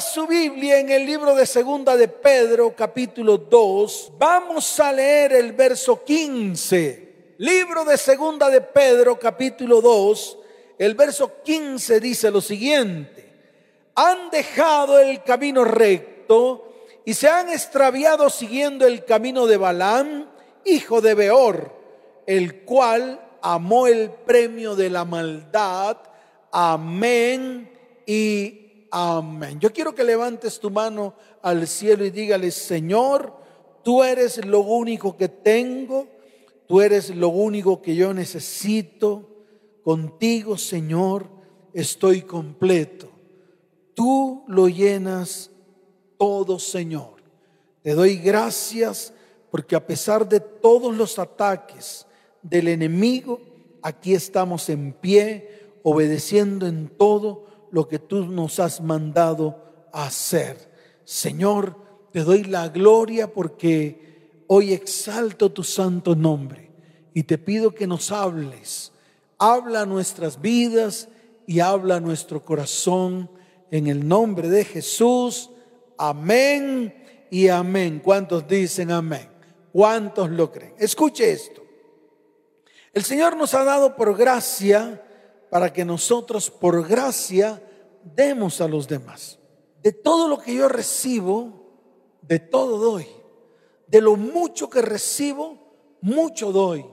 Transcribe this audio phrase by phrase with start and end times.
[0.00, 4.12] Su Biblia en el libro de Segunda de Pedro, capítulo 2.
[4.18, 7.34] Vamos a leer el verso 15.
[7.38, 10.38] Libro de Segunda de Pedro, capítulo 2.
[10.78, 13.30] El verso 15 dice lo siguiente.
[13.94, 16.72] Han dejado el camino recto
[17.04, 20.30] y se han extraviado siguiendo el camino de Balaam,
[20.64, 21.72] hijo de Beor,
[22.26, 25.98] el cual amó el premio de la maldad.
[26.52, 27.70] Amén
[28.06, 29.60] y Amén.
[29.60, 33.32] Yo quiero que levantes tu mano al cielo y dígale, Señor,
[33.84, 36.08] tú eres lo único que tengo,
[36.66, 39.28] tú eres lo único que yo necesito.
[39.84, 41.28] Contigo, Señor,
[41.72, 43.08] estoy completo.
[43.94, 45.50] Tú lo llenas
[46.18, 47.22] todo, Señor.
[47.82, 49.12] Te doy gracias
[49.50, 52.06] porque a pesar de todos los ataques
[52.42, 53.40] del enemigo,
[53.82, 60.70] aquí estamos en pie, obedeciendo en todo lo que tú nos has mandado hacer.
[61.04, 61.76] Señor,
[62.12, 66.70] te doy la gloria porque hoy exalto tu santo nombre
[67.14, 68.92] y te pido que nos hables.
[69.38, 71.08] Habla nuestras vidas
[71.46, 73.30] y habla nuestro corazón
[73.70, 75.50] en el nombre de Jesús.
[75.96, 76.94] Amén
[77.30, 78.00] y amén.
[78.02, 79.28] ¿Cuántos dicen amén?
[79.72, 80.74] ¿Cuántos lo creen?
[80.78, 81.62] Escuche esto.
[82.92, 85.02] El Señor nos ha dado por gracia
[85.50, 87.62] para que nosotros por gracia
[88.04, 89.38] demos a los demás.
[89.82, 93.06] De todo lo que yo recibo, de todo doy.
[93.86, 95.58] De lo mucho que recibo,
[96.00, 96.84] mucho doy.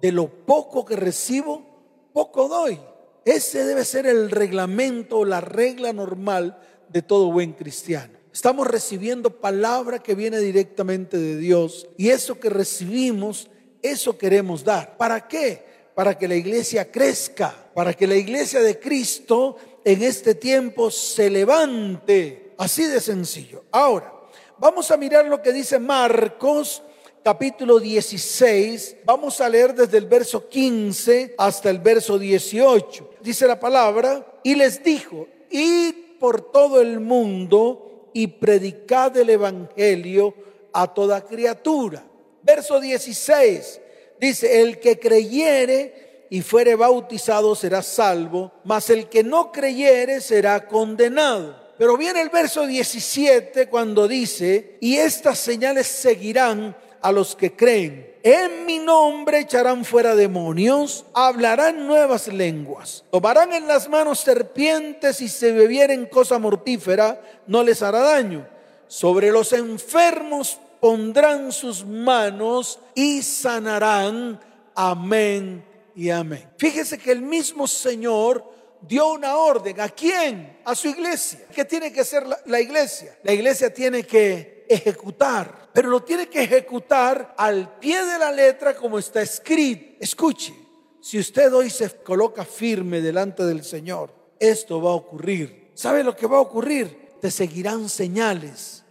[0.00, 2.80] De lo poco que recibo, poco doy.
[3.24, 8.18] Ese debe ser el reglamento, la regla normal de todo buen cristiano.
[8.32, 13.48] Estamos recibiendo palabra que viene directamente de Dios y eso que recibimos,
[13.80, 14.96] eso queremos dar.
[14.96, 15.74] ¿Para qué?
[15.94, 21.30] para que la iglesia crezca, para que la iglesia de Cristo en este tiempo se
[21.30, 22.54] levante.
[22.58, 23.64] Así de sencillo.
[23.70, 24.12] Ahora,
[24.58, 26.82] vamos a mirar lo que dice Marcos
[27.22, 28.96] capítulo 16.
[29.04, 33.10] Vamos a leer desde el verso 15 hasta el verso 18.
[33.20, 40.34] Dice la palabra, y les dijo, id por todo el mundo y predicad el Evangelio
[40.72, 42.04] a toda criatura.
[42.42, 43.80] Verso 16
[44.20, 46.03] Dice, el que creyere
[46.34, 51.54] y fuere bautizado será salvo, mas el que no creyere será condenado.
[51.78, 58.16] Pero viene el verso 17 cuando dice, y estas señales seguirán a los que creen.
[58.24, 65.28] En mi nombre echarán fuera demonios, hablarán nuevas lenguas, tomarán en las manos serpientes y
[65.28, 68.44] se bebieren cosa mortífera, no les hará daño.
[68.88, 74.40] Sobre los enfermos pondrán sus manos y sanarán.
[74.74, 76.50] Amén y amén.
[76.58, 78.44] Fíjese que el mismo Señor
[78.80, 79.80] dio una orden.
[79.80, 80.58] ¿A quién?
[80.64, 81.46] A su iglesia.
[81.54, 83.18] ¿Qué tiene que hacer la, iglesia?
[83.22, 88.74] La iglesia tiene que ejecutar, pero lo tiene que ejecutar al pie de la letra
[88.74, 89.96] como está escrito.
[90.00, 90.54] Escuche,
[91.00, 95.70] si usted hoy se coloca firme delante del Señor, esto va a ocurrir.
[95.74, 97.14] ¿Sabe lo que va a ocurrir?
[97.20, 98.84] Te seguirán señales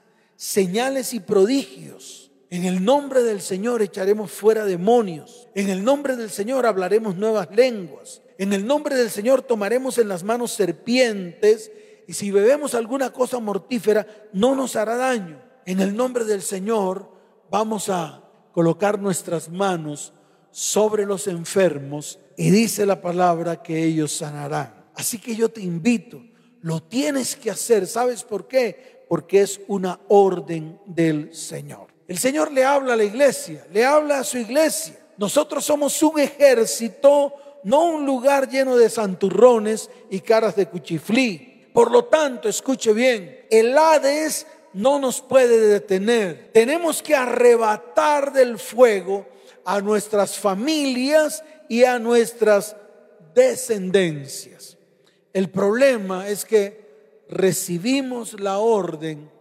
[0.43, 2.22] señales y prodigios.
[2.53, 5.49] En el nombre del Señor echaremos fuera demonios.
[5.55, 8.21] En el nombre del Señor hablaremos nuevas lenguas.
[8.37, 11.71] En el nombre del Señor tomaremos en las manos serpientes
[12.07, 15.41] y si bebemos alguna cosa mortífera no nos hará daño.
[15.65, 17.09] En el nombre del Señor
[17.49, 20.13] vamos a colocar nuestras manos
[20.51, 24.91] sobre los enfermos y dice la palabra que ellos sanarán.
[24.93, 26.21] Así que yo te invito,
[26.61, 27.87] lo tienes que hacer.
[27.87, 28.93] ¿Sabes por qué?
[29.13, 31.92] porque es una orden del Señor.
[32.07, 34.97] El Señor le habla a la iglesia, le habla a su iglesia.
[35.17, 37.33] Nosotros somos un ejército,
[37.63, 41.69] no un lugar lleno de santurrones y caras de cuchiflí.
[41.73, 46.49] Por lo tanto, escuche bien, el Hades no nos puede detener.
[46.53, 49.25] Tenemos que arrebatar del fuego
[49.65, 52.75] a nuestras familias y a nuestras
[53.33, 54.77] descendencias.
[55.31, 59.31] El problema es que recibimos la orden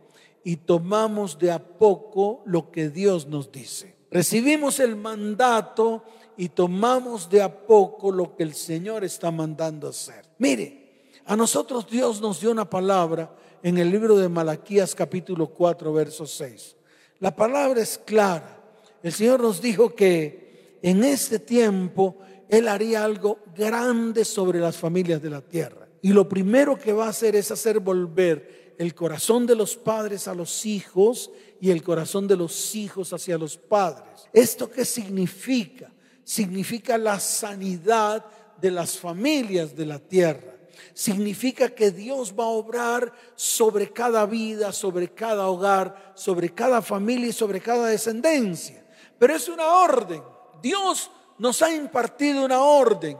[0.44, 3.94] y tomamos de a poco lo que Dios nos dice.
[4.10, 6.02] Recibimos el mandato
[6.36, 10.24] y tomamos de a poco lo que el Señor está mandando hacer.
[10.38, 10.82] Mire,
[11.24, 16.26] a nosotros Dios nos dio una palabra en el libro de Malaquías capítulo 4, verso
[16.26, 16.76] 6.
[17.20, 18.60] La palabra es clara.
[19.02, 22.18] El Señor nos dijo que en este tiempo
[22.48, 25.88] Él haría algo grande sobre las familias de la tierra.
[26.02, 30.28] Y lo primero que va a hacer es hacer volver el corazón de los padres
[30.28, 31.30] a los hijos
[31.60, 34.28] y el corazón de los hijos hacia los padres.
[34.32, 35.92] ¿Esto qué significa?
[36.24, 38.24] Significa la sanidad
[38.60, 40.50] de las familias de la tierra.
[40.94, 47.28] significa que Dios va a obrar sobre cada vida, sobre cada hogar, sobre cada familia
[47.28, 48.84] y sobre cada descendencia.
[49.18, 50.22] Pero es una orden.
[50.60, 53.16] Dios nos ha impartido una orden.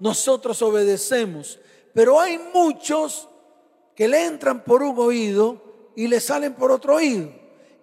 [0.00, 1.58] Nosotros obedecemos.
[1.92, 3.28] Pero hay muchos
[3.94, 7.30] que le entran por un oído y le salen por otro oído.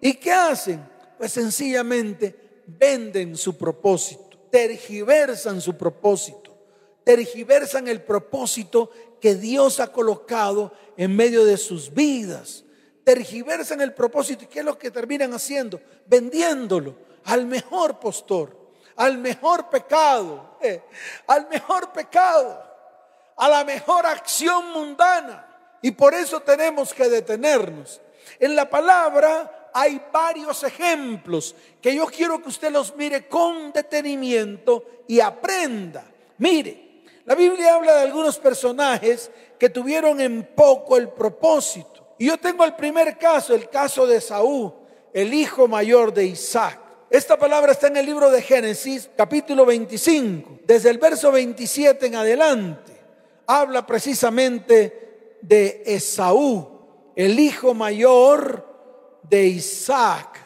[0.00, 0.86] ¿Y qué hacen?
[1.18, 6.56] Pues sencillamente venden su propósito, tergiversan su propósito,
[7.04, 12.64] tergiversan el propósito que Dios ha colocado en medio de sus vidas.
[13.04, 15.80] Tergiversan el propósito y qué es lo que terminan haciendo?
[16.06, 18.56] Vendiéndolo al mejor postor,
[18.96, 20.82] al mejor pecado, eh,
[21.26, 22.62] al mejor pecado,
[23.36, 25.51] a la mejor acción mundana.
[25.82, 28.00] Y por eso tenemos que detenernos.
[28.38, 34.84] En la palabra hay varios ejemplos que yo quiero que usted los mire con detenimiento
[35.08, 36.04] y aprenda.
[36.38, 42.14] Mire, la Biblia habla de algunos personajes que tuvieron en poco el propósito.
[42.18, 44.72] Y yo tengo el primer caso, el caso de Saúl,
[45.12, 46.78] el hijo mayor de Isaac.
[47.10, 52.14] Esta palabra está en el libro de Génesis, capítulo 25, desde el verso 27 en
[52.16, 52.92] adelante.
[53.46, 55.01] Habla precisamente
[55.42, 56.68] de Esaú,
[57.14, 58.66] el hijo mayor
[59.28, 60.38] de Isaac.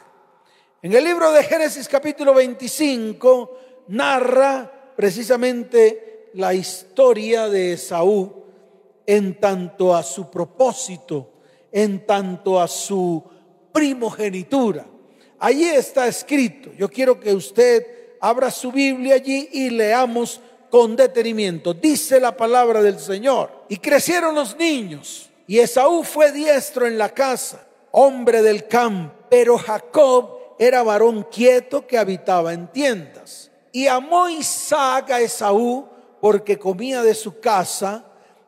[0.83, 3.59] En el libro de Génesis capítulo 25
[3.89, 8.45] narra precisamente la historia de Esaú
[9.07, 11.31] en tanto a su propósito,
[11.71, 13.23] en tanto a su
[13.73, 14.87] primogenitura.
[15.39, 16.73] Allí está escrito.
[16.73, 17.87] Yo quiero que usted
[18.21, 20.41] abra su Biblia allí y leamos
[20.77, 21.73] con detenimiento.
[21.73, 23.65] Dice la palabra del Señor.
[23.67, 25.31] Y crecieron los niños.
[25.47, 29.15] Y Esaú fue diestro en la casa, hombre del campo.
[29.31, 33.51] Pero Jacob era varón quieto que habitaba en tiendas.
[33.73, 35.89] Y amó Isaac a Esaú
[36.21, 38.05] porque comía de su casa,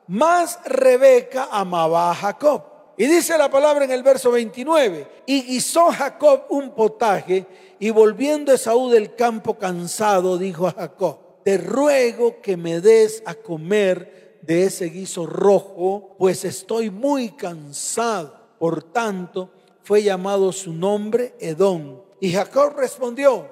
[0.07, 2.63] más Rebeca amaba a Jacob.
[2.99, 7.47] Y dice la palabra en el verso 29, y guisó Jacob un potaje,
[7.79, 13.35] y volviendo Esaú del campo cansado, dijo a Jacob, te ruego que me des a
[13.35, 18.39] comer de ese guiso rojo, pues estoy muy cansado.
[18.59, 19.51] Por tanto,
[19.81, 22.03] fue llamado su nombre Edom.
[22.21, 23.49] Y Jacob respondió,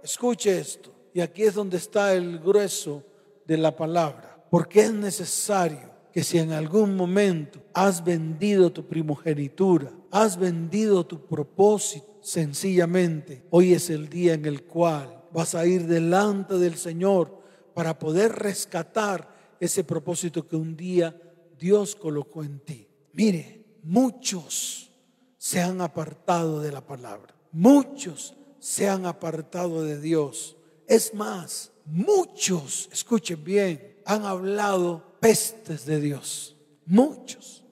[0.00, 3.02] escuche esto, y aquí es donde está el grueso
[3.48, 4.46] de la palabra.
[4.48, 11.26] Porque es necesario que si en algún momento has vendido tu primogenitura, has vendido tu
[11.26, 17.39] propósito, sencillamente hoy es el día en el cual vas a ir delante del Señor
[17.74, 21.16] para poder rescatar ese propósito que un día
[21.58, 22.88] Dios colocó en ti.
[23.12, 24.90] Mire, muchos
[25.36, 27.34] se han apartado de la palabra.
[27.52, 30.56] Muchos se han apartado de Dios.
[30.86, 36.56] Es más, muchos, escuchen bien, han hablado pestes de Dios.
[36.86, 37.64] Muchos.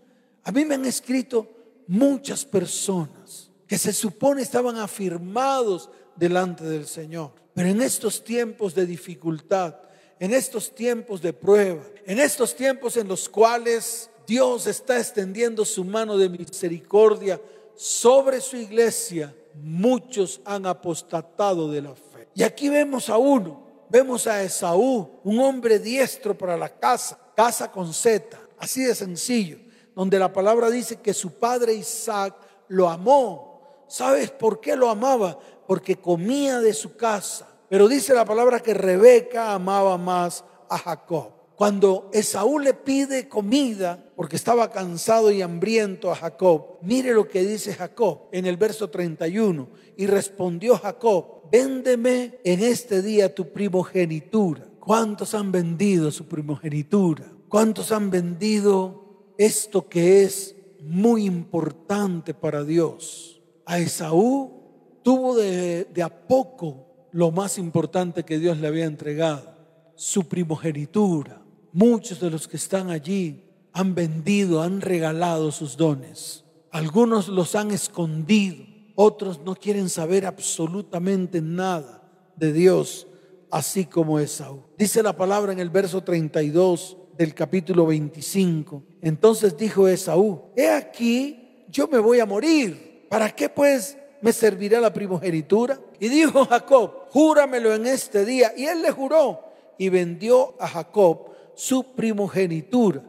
[0.45, 1.49] A mí me han escrito
[1.87, 7.33] muchas personas que se supone estaban afirmados delante del Señor.
[7.55, 9.77] Pero en estos tiempos de dificultad,
[10.21, 15.85] en estos tiempos de prueba, en estos tiempos en los cuales Dios está extendiendo su
[15.85, 17.41] mano de misericordia
[17.75, 22.29] sobre su iglesia, muchos han apostatado de la fe.
[22.35, 27.71] Y aquí vemos a uno vemos a Esaú, un hombre diestro para la casa, casa
[27.71, 29.59] con Z, así de sencillo,
[29.95, 32.35] donde la palabra dice que su padre Isaac
[32.69, 33.85] lo amó.
[33.89, 35.39] ¿Sabes por qué lo amaba?
[35.67, 37.49] Porque comía de su casa.
[37.69, 41.33] Pero dice la palabra que Rebeca amaba más a Jacob.
[41.59, 47.45] Cuando Esaú le pide comida, porque estaba cansado y hambriento a Jacob, mire lo que
[47.45, 49.69] dice Jacob en el verso 31.
[49.97, 54.69] Y respondió Jacob, véndeme en este día tu primogenitura.
[54.79, 57.25] ¿Cuántos han vendido su primogenitura?
[57.49, 63.43] ¿Cuántos han vendido esto que es muy importante para Dios?
[63.67, 69.55] A Esaú tuvo de, de a poco lo más importante que Dios le había entregado,
[69.95, 71.43] su primogenitura.
[71.73, 76.45] Muchos de los que están allí han vendido, han regalado sus dones.
[76.71, 78.69] Algunos los han escondido
[79.01, 82.03] otros no quieren saber absolutamente nada
[82.35, 83.07] de Dios,
[83.49, 84.65] así como Esaú.
[84.77, 88.83] Dice la palabra en el verso 32 del capítulo 25.
[89.01, 93.07] Entonces dijo Esaú, he aquí, yo me voy a morir.
[93.09, 95.81] ¿Para qué pues me servirá la primogenitura?
[96.01, 98.53] Y dijo Jacob, júramelo en este día.
[98.57, 99.41] Y él le juró
[99.79, 103.03] y vendió a Jacob su primogenitura.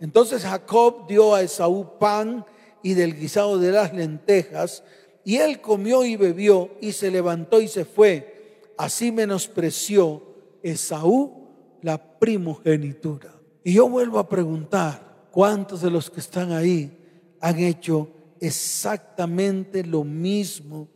[0.00, 2.44] Entonces Jacob dio a Esaú pan
[2.82, 4.82] y del guisado de las lentejas
[5.24, 8.62] y él comió y bebió y se levantó y se fue.
[8.78, 10.22] Así menospreció
[10.62, 11.48] Esaú
[11.82, 13.34] la primogenitura.
[13.64, 16.96] Y yo vuelvo a preguntar, ¿cuántos de los que están ahí
[17.40, 18.08] han hecho
[18.40, 20.88] exactamente lo mismo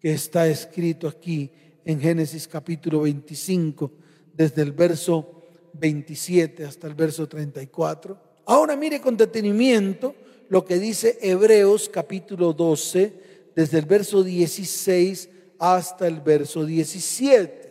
[0.00, 1.50] que está escrito aquí
[1.84, 3.90] en Génesis capítulo 25,
[4.34, 5.42] desde el verso
[5.74, 8.18] 27 hasta el verso 34?
[8.46, 10.14] Ahora mire con detenimiento
[10.48, 13.12] lo que dice Hebreos capítulo 12,
[13.54, 17.68] desde el verso 16 hasta el verso 17.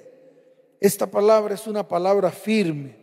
[0.80, 2.96] Esta palabra es una palabra firme,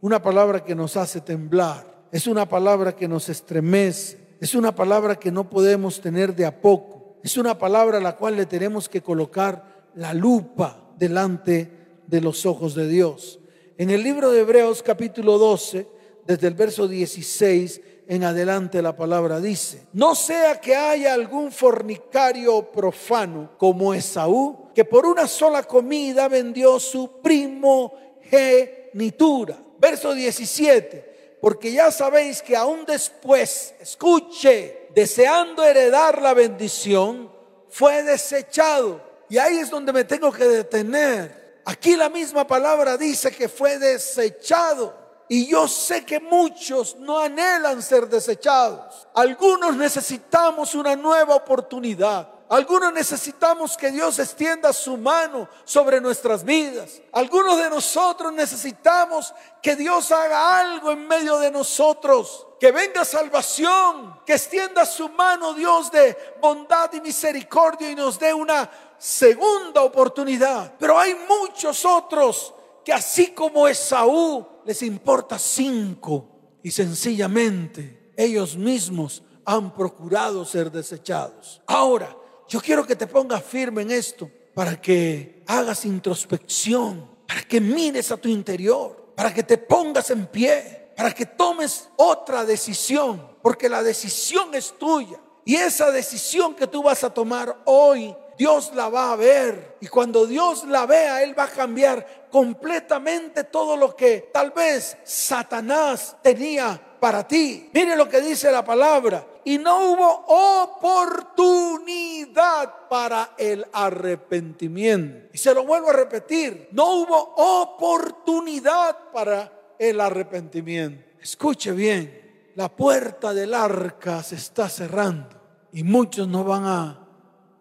[0.00, 5.16] una palabra que nos hace temblar, es una palabra que nos estremece, es una palabra
[5.16, 8.88] que no podemos tener de a poco, es una palabra a la cual le tenemos
[8.88, 11.70] que colocar la lupa delante
[12.06, 13.38] de los ojos de Dios.
[13.76, 15.86] En el libro de Hebreos capítulo 12,
[16.26, 22.72] desde el verso 16 en adelante la palabra dice, no sea que haya algún fornicario
[22.72, 29.56] profano como Esaú, que por una sola comida vendió su primogenitura.
[29.78, 31.09] Verso 17,
[31.40, 37.32] porque ya sabéis que aún después, escuche, deseando heredar la bendición,
[37.70, 39.00] fue desechado.
[39.28, 41.62] Y ahí es donde me tengo que detener.
[41.64, 44.94] Aquí la misma palabra dice que fue desechado.
[45.28, 49.06] Y yo sé que muchos no anhelan ser desechados.
[49.14, 52.28] Algunos necesitamos una nueva oportunidad.
[52.50, 57.00] Algunos necesitamos que Dios extienda su mano sobre nuestras vidas.
[57.12, 62.48] Algunos de nosotros necesitamos que Dios haga algo en medio de nosotros.
[62.58, 68.34] Que venga salvación, que extienda su mano Dios de bondad y misericordia y nos dé
[68.34, 70.74] una segunda oportunidad.
[70.76, 72.52] Pero hay muchos otros
[72.84, 81.62] que así como Esaú les importa cinco y sencillamente ellos mismos han procurado ser desechados.
[81.66, 82.16] Ahora,
[82.50, 88.10] yo quiero que te pongas firme en esto para que hagas introspección, para que mires
[88.10, 93.68] a tu interior, para que te pongas en pie, para que tomes otra decisión, porque
[93.68, 95.20] la decisión es tuya.
[95.44, 99.76] Y esa decisión que tú vas a tomar hoy Dios la va a ver.
[99.82, 104.96] Y cuando Dios la vea, Él va a cambiar completamente todo lo que tal vez
[105.04, 107.68] Satanás tenía para ti.
[107.74, 109.26] Mire lo que dice la palabra.
[109.44, 110.24] Y no hubo
[110.62, 115.28] oportunidad para el arrepentimiento.
[115.32, 116.68] Y se lo vuelvo a repetir.
[116.72, 121.04] No hubo oportunidad para el arrepentimiento.
[121.20, 122.18] Escuche bien.
[122.56, 125.40] La puerta del arca se está cerrando.
[125.72, 127.08] Y muchos no van a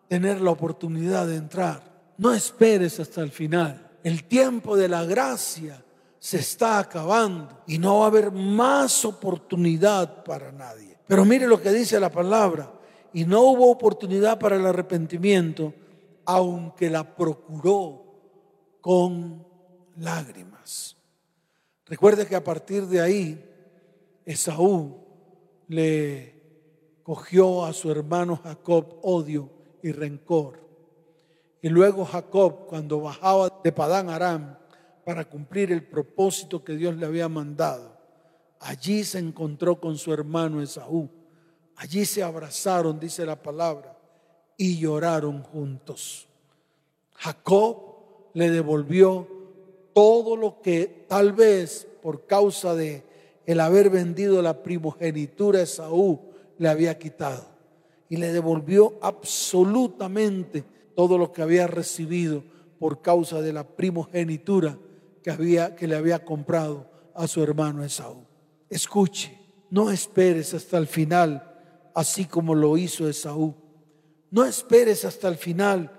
[0.07, 1.81] tener la oportunidad de entrar.
[2.17, 3.89] No esperes hasta el final.
[4.03, 5.81] El tiempo de la gracia
[6.19, 10.88] se está acabando y no va a haber más oportunidad para nadie.
[11.09, 12.71] Pero mire lo que dice la palabra.
[13.13, 15.73] Y no hubo oportunidad para el arrepentimiento,
[16.23, 18.03] aunque la procuró
[18.79, 19.43] con
[19.97, 20.95] lágrimas.
[21.87, 23.43] Recuerde que a partir de ahí,
[24.23, 25.03] Esaú
[25.67, 29.49] le cogió a su hermano Jacob odio
[29.81, 30.59] y rencor.
[31.63, 34.59] Y luego Jacob, cuando bajaba de Padán Aram
[35.03, 37.98] para cumplir el propósito que Dios le había mandado,
[38.59, 41.09] allí se encontró con su hermano Esaú.
[41.75, 43.97] Allí se abrazaron, dice la palabra,
[44.57, 46.27] y lloraron juntos.
[47.13, 47.77] Jacob
[48.33, 49.27] le devolvió
[49.93, 53.03] todo lo que tal vez por causa de
[53.45, 56.19] el haber vendido la primogenitura a Esaú
[56.57, 57.45] le había quitado
[58.07, 60.63] y le devolvió absolutamente
[60.95, 62.43] todo lo que había recibido
[62.79, 64.77] por causa de la primogenitura
[65.23, 68.28] que, había, que le había comprado a su hermano Esaú.
[68.69, 69.37] Escuche,
[69.69, 71.43] no esperes hasta el final,
[71.93, 73.55] así como lo hizo Esaú.
[74.31, 75.91] No esperes hasta el final,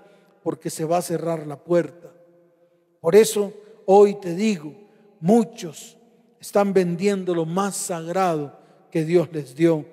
[0.43, 2.11] porque se va a cerrar la puerta.
[2.99, 3.53] Por eso
[3.85, 4.73] hoy te digo,
[5.19, 5.97] muchos
[6.39, 8.57] están vendiendo lo más sagrado
[8.89, 9.85] que Dios les dio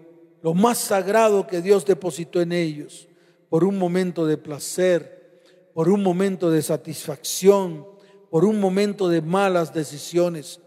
[0.42, 3.08] lo más sagrado que Dios depositó en ellos,
[3.48, 5.42] por un momento de placer,
[5.74, 7.86] por un momento de satisfacción,
[8.30, 10.60] por un momento de malas decisiones.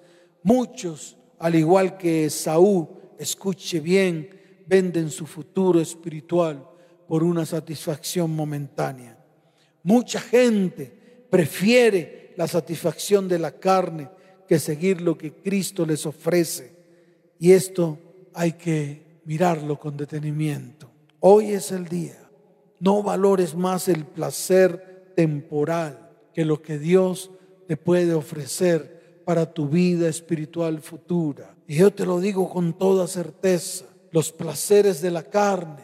[0.43, 4.29] Muchos, al igual que Saúl, escuche bien,
[4.67, 6.63] venden su futuro espiritual
[7.07, 9.17] por una satisfacción momentánea.
[9.81, 14.07] Mucha gente prefiere la satisfacción de la carne
[14.47, 16.75] que seguir lo que Cristo les ofrece.
[17.39, 17.97] Y esto
[18.35, 20.91] hay que mirarlo con detenimiento.
[21.21, 22.29] Hoy es el día.
[22.79, 27.31] No valores más el placer temporal que lo que Dios
[27.67, 31.55] te puede ofrecer para tu vida espiritual futura.
[31.67, 35.83] Y yo te lo digo con toda certeza, los placeres de la carne,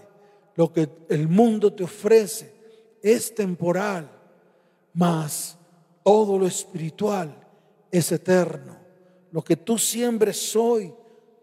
[0.56, 2.54] lo que el mundo te ofrece,
[3.02, 4.10] es temporal,
[4.94, 5.58] mas
[6.04, 7.36] todo lo espiritual
[7.92, 8.78] es eterno.
[9.32, 10.94] Lo que tú siembres hoy,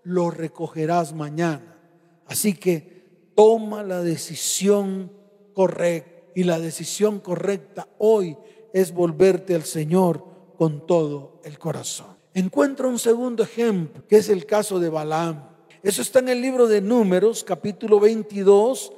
[0.03, 1.79] lo recogerás mañana.
[2.27, 5.11] Así que toma la decisión
[5.53, 6.13] correcta.
[6.37, 8.37] Y la decisión correcta hoy
[8.73, 10.34] es volverte al Señor
[10.64, 12.16] con todo el corazón.
[12.33, 15.47] Encuentra un segundo ejemplo, que es el caso de Balaam.
[15.83, 18.90] Eso está en el libro de Números, capítulo 22,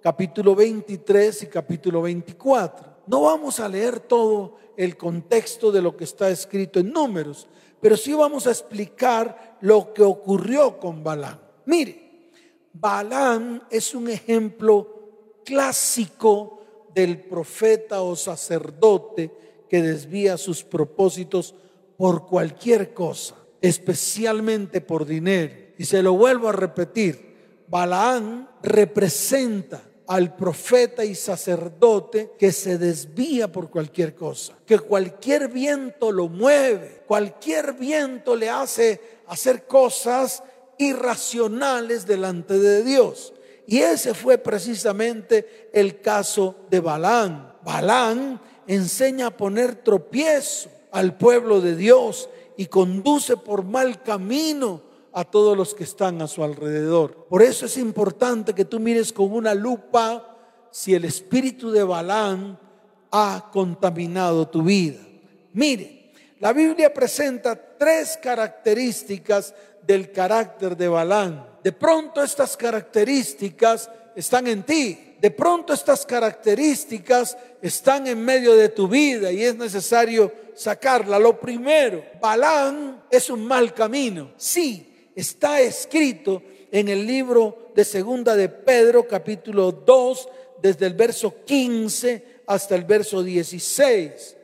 [0.00, 2.98] capítulo 23 y capítulo 24.
[3.08, 7.48] No vamos a leer todo el contexto de lo que está escrito en Números,
[7.80, 11.40] pero sí vamos a explicar lo que ocurrió con Balaam.
[11.66, 12.30] Mire,
[12.72, 16.60] Balaam es un ejemplo clásico
[16.94, 21.54] del profeta o sacerdote que desvía sus propósitos
[21.96, 25.54] por cualquier cosa, especialmente por dinero.
[25.78, 33.52] Y se lo vuelvo a repetir, Balaam representa al profeta y sacerdote que se desvía
[33.52, 40.42] por cualquier cosa, que cualquier viento lo mueve, cualquier viento le hace hacer cosas
[40.78, 43.34] irracionales delante de Dios.
[43.66, 47.54] Y ese fue precisamente el caso de Balán.
[47.62, 54.82] Balán enseña a poner tropiezo al pueblo de Dios y conduce por mal camino
[55.12, 57.26] a todos los que están a su alrededor.
[57.28, 60.36] Por eso es importante que tú mires con una lupa
[60.70, 62.58] si el espíritu de Balán
[63.10, 65.00] ha contaminado tu vida.
[65.54, 71.48] Mire, la Biblia presenta tres características del carácter de Balán.
[71.64, 75.07] De pronto estas características están en ti.
[75.20, 81.18] De pronto estas características están en medio de tu vida y es necesario sacarla.
[81.18, 84.32] Lo primero, Balán es un mal camino.
[84.36, 90.28] Sí, está escrito en el libro de Segunda de Pedro, capítulo 2,
[90.62, 94.36] desde el verso 15 hasta el verso 16.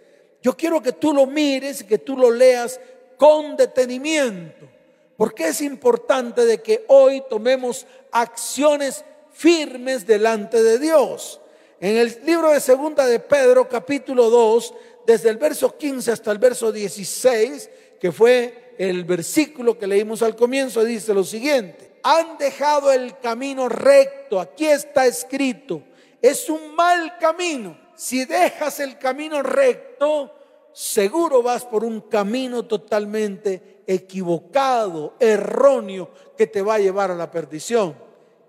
[0.43, 2.81] Yo quiero que tú lo mires y que tú lo leas
[3.17, 4.69] con detenimiento,
[5.17, 9.05] porque es importante de que hoy tomemos acciones
[9.35, 11.41] firmes delante de Dios.
[11.81, 14.75] En el libro de Segunda de Pedro, capítulo 2,
[15.07, 17.69] desde el verso 15 hasta el verso 16,
[18.01, 23.69] que fue el versículo que leímos al comienzo dice lo siguiente, han dejado el camino
[23.69, 25.83] recto, aquí está escrito,
[26.23, 27.79] es un mal camino.
[27.97, 30.33] Si dejas el camino recto,
[30.73, 37.31] seguro vas por un camino totalmente equivocado, erróneo, que te va a llevar a la
[37.31, 37.95] perdición.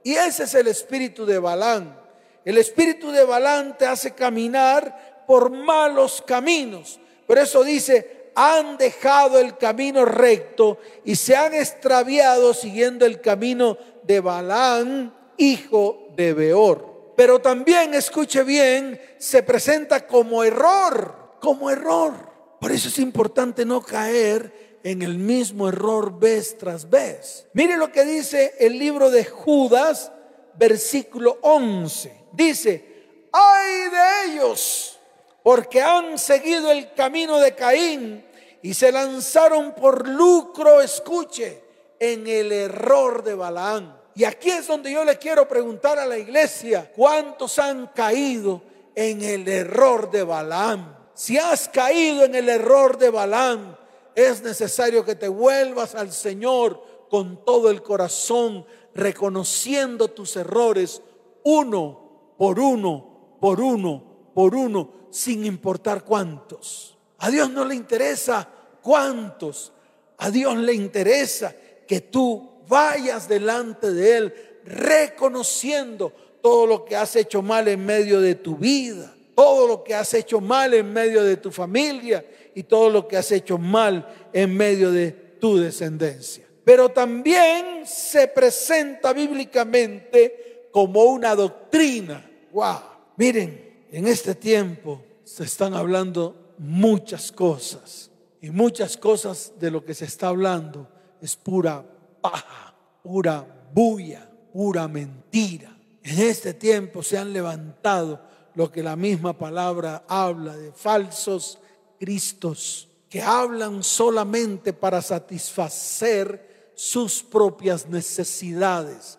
[0.06, 2.00] Y ese es el espíritu de Balán.
[2.46, 7.00] El espíritu de Balán te hace caminar por malos caminos.
[7.26, 13.80] Por eso dice, han dejado el camino recto y se han extraviado siguiendo el camino
[14.04, 17.14] de Balán, hijo de Beor.
[17.18, 22.14] Pero también, escuche bien, se presenta como error, como error.
[22.62, 27.48] Por eso es importante no caer en el mismo error vez tras vez.
[27.54, 30.12] Mire lo que dice el libro de Judas,
[30.60, 32.28] versículo 11.
[32.32, 35.00] Dice, ay de ellos
[35.42, 38.24] porque han seguido el camino de Caín
[38.62, 41.64] y se lanzaron por lucro, escuche,
[42.00, 43.96] en el error de Balaán.
[44.14, 48.62] Y aquí es donde yo le quiero preguntar a la iglesia, ¿cuántos han caído
[48.94, 50.96] en el error de Balaam?
[51.16, 53.78] Si has caído en el error de Balaam,
[54.16, 61.02] es necesario que te vuelvas al Señor con todo el corazón, reconociendo tus errores
[61.44, 66.98] uno por uno, por uno, por uno, sin importar cuántos.
[67.20, 68.50] A Dios no le interesa
[68.82, 69.74] cuántos.
[70.18, 71.54] A Dios le interesa
[71.86, 78.22] que tú vayas delante de Él reconociendo todo lo que has hecho mal en medio
[78.22, 82.64] de tu vida, todo lo que has hecho mal en medio de tu familia y
[82.64, 86.46] todo lo que has hecho mal en medio de tu descendencia.
[86.64, 92.28] Pero también se presenta bíblicamente como una doctrina.
[92.52, 92.80] Wow.
[93.18, 98.10] Miren, en este tiempo se están hablando muchas cosas
[98.42, 100.88] y muchas cosas de lo que se está hablando
[101.22, 101.86] es pura
[102.22, 105.78] paja, pura bulla, pura mentira.
[106.04, 108.22] En este tiempo se han levantado
[108.56, 111.60] lo que la misma palabra habla de falsos
[112.00, 119.18] cristos que hablan solamente para satisfacer sus propias necesidades,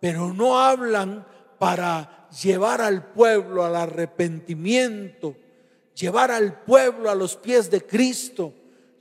[0.00, 1.26] pero no hablan
[1.58, 5.36] para llevar al pueblo al arrepentimiento,
[5.94, 8.52] llevar al pueblo a los pies de Cristo,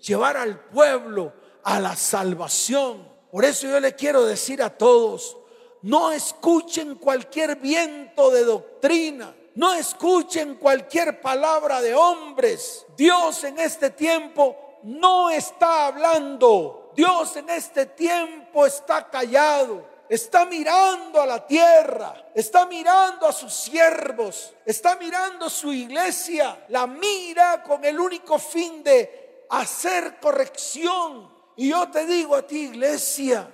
[0.01, 3.07] llevar al pueblo a la salvación.
[3.31, 5.37] Por eso yo le quiero decir a todos,
[5.81, 12.85] no escuchen cualquier viento de doctrina, no escuchen cualquier palabra de hombres.
[12.95, 16.91] Dios en este tiempo no está hablando.
[16.95, 23.53] Dios en este tiempo está callado está mirando a la tierra, está mirando a sus
[23.53, 31.33] siervos, está mirando su iglesia, la mira con el único fin de hacer corrección.
[31.55, 33.49] Y yo te digo a ti, iglesia,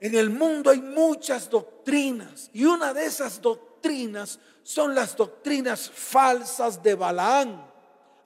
[0.00, 6.82] en el mundo hay muchas doctrinas y una de esas doctrinas son las doctrinas falsas
[6.82, 7.70] de Balaán.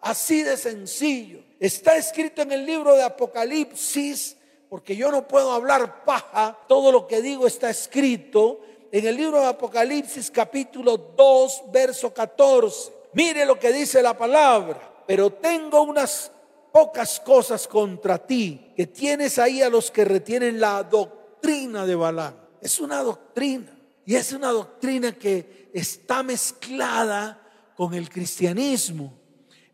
[0.01, 1.40] Así de sencillo.
[1.61, 7.07] Está escrito en el libro de Apocalipsis porque yo no puedo hablar paja, todo lo
[7.07, 8.61] que digo está escrito
[8.92, 12.92] en el libro de Apocalipsis capítulo 2, verso 14.
[13.14, 16.31] Mire lo que dice la palabra, pero tengo unas
[16.70, 22.35] pocas cosas contra ti, que tienes ahí a los que retienen la doctrina de Balaam.
[22.61, 23.78] Es una doctrina,
[24.09, 27.42] y es una doctrina que está mezclada
[27.77, 29.12] con el cristianismo,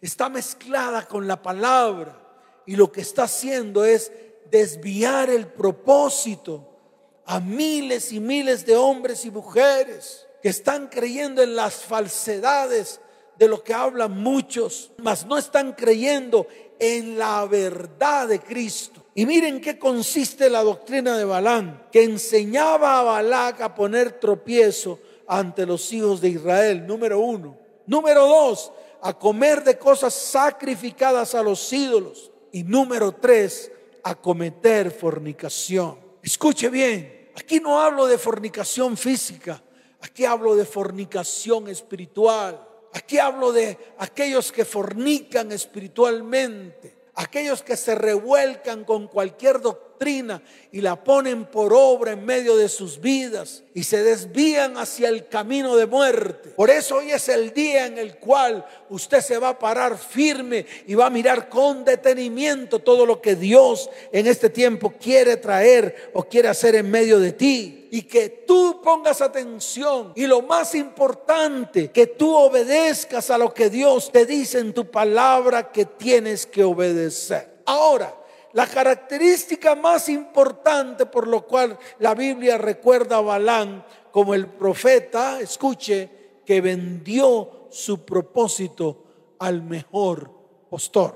[0.01, 2.21] está mezclada con la palabra,
[2.67, 4.11] y lo que está haciendo es
[4.51, 6.69] desviar el propósito
[7.25, 13.01] a miles y miles de hombres y mujeres que están creyendo en las falsedades
[13.39, 16.49] de lo que hablan muchos, mas no están creyendo
[16.81, 19.04] en la verdad de Cristo.
[19.15, 24.99] Y miren qué consiste la doctrina de Balán, que enseñaba a Balac a poner tropiezo
[25.29, 27.57] ante los hijos de Israel, número uno.
[27.87, 28.73] Número dos,
[29.03, 32.33] a comer de cosas sacrificadas a los ídolos.
[32.51, 33.71] Y número tres,
[34.03, 35.99] a cometer fornicación.
[36.23, 39.63] Escuche bien, aquí no hablo de fornicación física,
[40.01, 42.69] aquí hablo de fornicación espiritual.
[42.95, 49.61] Aquí hablo de aquellos que fornican espiritualmente, aquellos que se revuelcan con cualquier
[50.73, 55.29] y la ponen por obra en medio de sus vidas y se desvían hacia el
[55.29, 56.51] camino de muerte.
[56.51, 60.67] Por eso hoy es el día en el cual usted se va a parar firme
[60.87, 66.11] y va a mirar con detenimiento todo lo que Dios en este tiempo quiere traer
[66.13, 70.75] o quiere hacer en medio de ti y que tú pongas atención y lo más
[70.75, 76.45] importante, que tú obedezcas a lo que Dios te dice en tu palabra que tienes
[76.45, 77.55] que obedecer.
[77.65, 78.24] Ahora,
[78.55, 85.41] la característica más importante por lo cual la Biblia recuerda a Balán como el profeta,
[85.41, 86.09] escuche,
[86.47, 89.05] que vendió su propósito
[89.41, 90.31] al mejor
[90.71, 91.15] postor.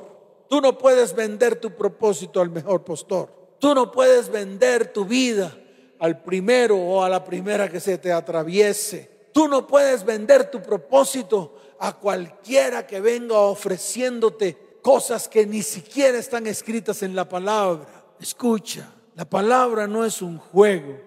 [0.48, 3.33] Tú no puedes vender tu propósito al mejor postor.
[3.61, 5.57] Tú no puedes vender tu vida
[6.01, 9.29] al primero o a la primera que se te atraviese.
[9.33, 16.16] Tú no puedes vender tu propósito a cualquiera que venga ofreciéndote cosas que ni siquiera
[16.16, 17.87] están escritas en la palabra.
[18.18, 20.98] Escucha, la palabra no es un juego.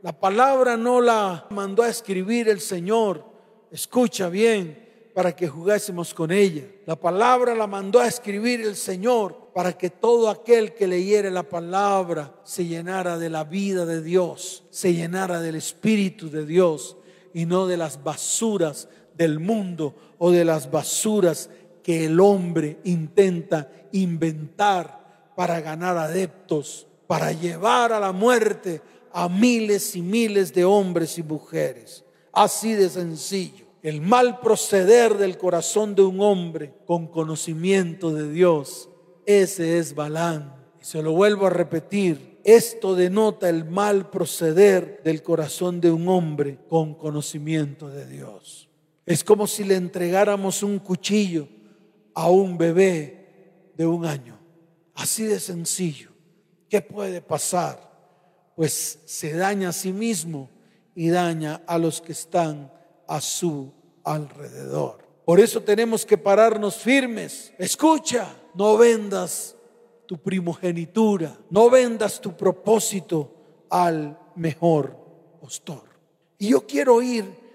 [0.00, 3.24] La palabra no la mandó a escribir el Señor.
[3.72, 6.66] Escucha bien para que jugásemos con ella.
[6.86, 11.42] La palabra la mandó a escribir el Señor para que todo aquel que leyere la
[11.42, 16.96] palabra se llenara de la vida de Dios, se llenara del Espíritu de Dios
[17.34, 21.50] y no de las basuras del mundo o de las basuras
[21.86, 29.94] que el hombre intenta inventar para ganar adeptos, para llevar a la muerte a miles
[29.94, 32.04] y miles de hombres y mujeres.
[32.32, 38.88] Así de sencillo el mal proceder del corazón de un hombre con conocimiento de Dios.
[39.24, 40.56] Ese es Balán.
[40.80, 42.40] Y se lo vuelvo a repetir.
[42.42, 48.68] Esto denota el mal proceder del corazón de un hombre con conocimiento de Dios.
[49.06, 51.46] Es como si le entregáramos un cuchillo
[52.16, 54.38] a un bebé de un año.
[54.94, 56.10] Así de sencillo.
[56.68, 57.78] ¿Qué puede pasar?
[58.56, 60.48] Pues se daña a sí mismo
[60.94, 62.72] y daña a los que están
[63.06, 63.70] a su
[64.02, 65.06] alrededor.
[65.26, 67.52] Por eso tenemos que pararnos firmes.
[67.58, 69.54] Escucha, no vendas
[70.06, 74.96] tu primogenitura, no vendas tu propósito al mejor
[75.38, 75.84] postor.
[76.38, 77.45] Y yo quiero ir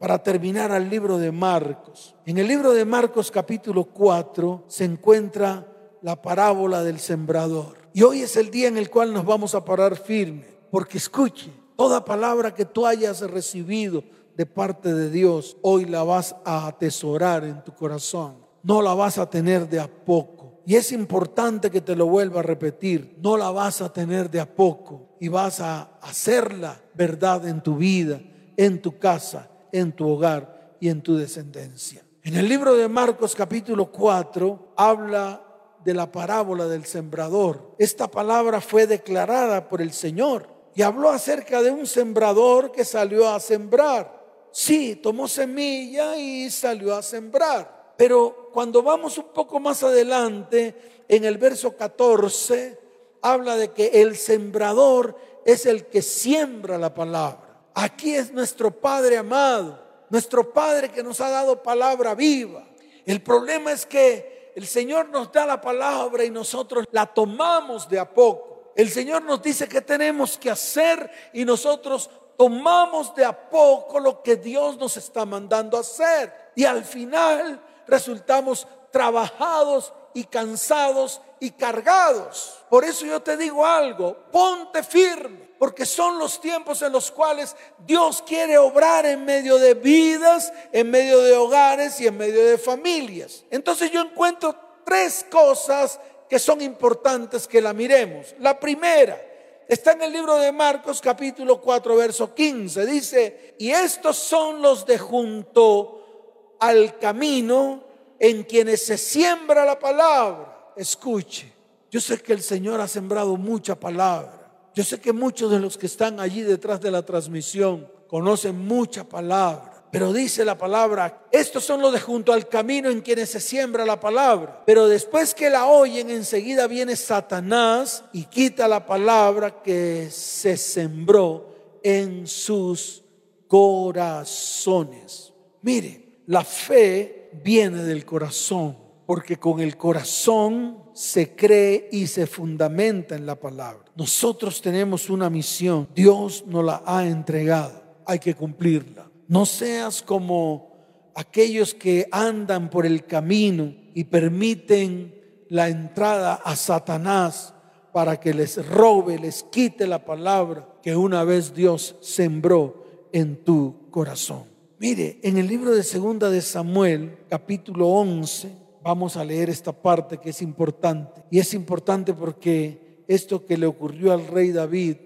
[0.00, 2.14] para terminar al libro de Marcos.
[2.24, 5.66] En el libro de Marcos capítulo 4 se encuentra
[6.00, 7.76] la parábola del sembrador.
[7.92, 11.50] Y hoy es el día en el cual nos vamos a parar firme, porque escuche,
[11.76, 14.02] toda palabra que tú hayas recibido
[14.38, 18.36] de parte de Dios, hoy la vas a atesorar en tu corazón.
[18.62, 20.62] No la vas a tener de a poco.
[20.64, 23.18] Y es importante que te lo vuelva a repetir.
[23.22, 25.10] No la vas a tener de a poco.
[25.20, 28.22] Y vas a hacerla verdad en tu vida,
[28.56, 32.04] en tu casa, en tu hogar y en tu descendencia.
[32.22, 35.42] En el libro de Marcos capítulo 4 habla
[35.84, 37.74] de la parábola del sembrador.
[37.78, 43.28] Esta palabra fue declarada por el Señor y habló acerca de un sembrador que salió
[43.28, 44.20] a sembrar.
[44.52, 47.94] Sí, tomó semilla y salió a sembrar.
[47.96, 52.78] Pero cuando vamos un poco más adelante, en el verso 14
[53.22, 57.49] habla de que el sembrador es el que siembra la palabra.
[57.80, 59.78] Aquí es nuestro Padre amado,
[60.10, 62.62] nuestro Padre que nos ha dado palabra viva.
[63.06, 67.98] El problema es que el Señor nos da la palabra y nosotros la tomamos de
[67.98, 68.72] a poco.
[68.76, 74.22] El Señor nos dice que tenemos que hacer y nosotros tomamos de a poco lo
[74.22, 76.52] que Dios nos está mandando hacer.
[76.54, 82.58] Y al final resultamos trabajados y cansados y cargados.
[82.68, 87.54] Por eso yo te digo algo, ponte firme, porque son los tiempos en los cuales
[87.86, 92.56] Dios quiere obrar en medio de vidas, en medio de hogares y en medio de
[92.56, 93.44] familias.
[93.50, 98.34] Entonces yo encuentro tres cosas que son importantes que la miremos.
[98.38, 99.20] La primera,
[99.68, 102.86] Está en el libro de Marcos capítulo 4, verso 15.
[102.86, 107.84] Dice, y estos son los de junto al camino
[108.18, 110.72] en quienes se siembra la palabra.
[110.74, 111.52] Escuche,
[111.88, 114.39] yo sé que el Señor ha sembrado mucha palabra.
[114.74, 119.04] Yo sé que muchos de los que están allí detrás de la transmisión conocen mucha
[119.04, 119.80] palabra.
[119.90, 123.84] Pero dice la palabra, estos son los de junto al camino en quienes se siembra
[123.84, 124.62] la palabra.
[124.64, 131.50] Pero después que la oyen, enseguida viene Satanás y quita la palabra que se sembró
[131.82, 133.02] en sus
[133.48, 135.32] corazones.
[135.62, 143.14] Mire, la fe viene del corazón, porque con el corazón se cree y se fundamenta
[143.14, 143.86] en la palabra.
[143.96, 149.10] Nosotros tenemos una misión, Dios nos la ha entregado, hay que cumplirla.
[149.26, 150.76] No seas como
[151.14, 155.14] aquellos que andan por el camino y permiten
[155.48, 157.54] la entrada a Satanás
[157.94, 163.88] para que les robe, les quite la palabra que una vez Dios sembró en tu
[163.90, 164.44] corazón.
[164.78, 170.18] Mire, en el libro de Segunda de Samuel, capítulo 11, vamos a leer esta parte
[170.18, 171.22] que es importante.
[171.30, 174.96] Y es importante porque esto que le ocurrió al rey David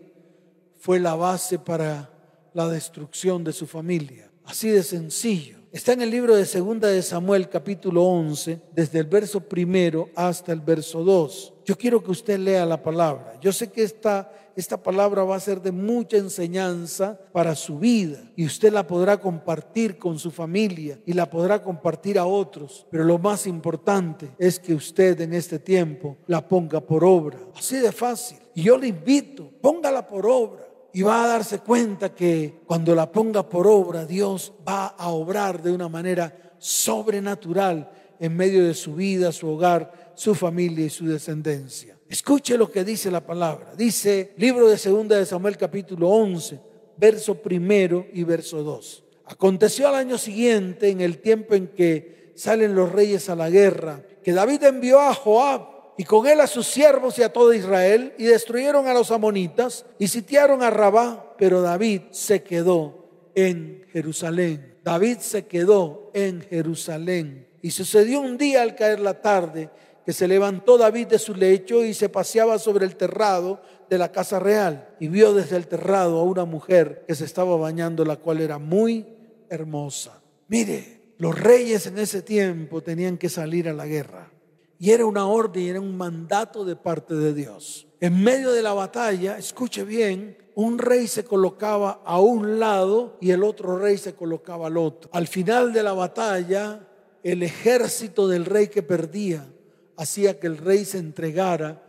[0.77, 2.11] fue la base para
[2.53, 4.31] la destrucción de su familia.
[4.45, 5.59] Así de sencillo.
[5.73, 10.53] Está en el libro de Segunda de Samuel capítulo 11, desde el verso primero hasta
[10.53, 11.54] el verso 2.
[11.65, 13.39] Yo quiero que usted lea la palabra.
[13.41, 18.23] Yo sé que esta, esta palabra va a ser de mucha enseñanza para su vida
[18.37, 22.87] y usted la podrá compartir con su familia y la podrá compartir a otros.
[22.91, 27.39] Pero lo más importante es que usted en este tiempo la ponga por obra.
[27.57, 28.39] Así de fácil.
[28.55, 33.11] Y yo le invito, póngala por obra y va a darse cuenta que cuando la
[33.11, 38.95] ponga por obra, Dios va a obrar de una manera sobrenatural en medio de su
[38.95, 41.99] vida, su hogar, su familia y su descendencia.
[42.09, 43.75] Escuche lo que dice la palabra.
[43.75, 46.61] Dice, libro de segunda de Samuel capítulo 11,
[46.97, 49.05] verso primero y verso 2.
[49.27, 54.03] Aconteció al año siguiente, en el tiempo en que salen los reyes a la guerra,
[54.23, 58.13] que David envió a Joab y con él a sus siervos y a todo Israel,
[58.19, 64.77] y destruyeron a los amonitas y sitiaron a Rabá, pero David se quedó en Jerusalén.
[64.83, 67.49] David se quedó en Jerusalén.
[67.63, 69.71] Y sucedió un día al caer la tarde
[70.05, 74.13] que se levantó David de su lecho y se paseaba sobre el terrado de la
[74.13, 78.17] casa real y vio desde el terrado a una mujer que se estaba bañando, la
[78.17, 79.07] cual era muy
[79.49, 80.23] hermosa.
[80.49, 84.31] Mire, los reyes en ese tiempo tenían que salir a la guerra.
[84.79, 87.87] Y era una orden, era un mandato de parte de Dios.
[88.01, 93.31] En medio de la batalla, escuche bien, un rey se colocaba a un lado y
[93.31, 95.09] el otro rey se colocaba al otro.
[95.13, 96.87] Al final de la batalla,
[97.23, 99.47] el ejército del rey que perdía
[99.97, 101.83] hacía que el rey se entregara